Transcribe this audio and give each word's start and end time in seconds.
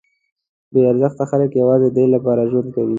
بې 0.71 0.81
ارزښته 0.91 1.23
خلک 1.31 1.51
یوازې 1.61 1.87
ددې 1.91 2.05
لپاره 2.15 2.41
ژوند 2.51 2.67
کوي. 2.75 2.89